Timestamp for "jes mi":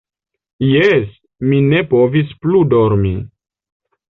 0.69-1.61